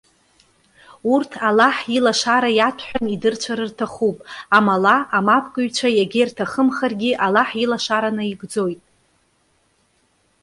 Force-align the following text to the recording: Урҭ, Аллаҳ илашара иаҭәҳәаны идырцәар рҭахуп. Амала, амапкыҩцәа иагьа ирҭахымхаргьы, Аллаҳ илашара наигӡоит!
Урҭ, 1.13 1.31
Аллаҳ 1.47 1.77
илашара 1.97 2.49
иаҭәҳәаны 2.53 3.09
идырцәар 3.15 3.59
рҭахуп. 3.69 4.17
Амала, 4.57 4.95
амапкыҩцәа 5.17 5.89
иагьа 5.93 6.19
ирҭахымхаргьы, 6.21 7.11
Аллаҳ 7.25 7.49
илашара 7.63 8.09
наигӡоит! 8.15 8.81